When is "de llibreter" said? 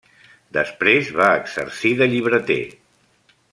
2.01-2.59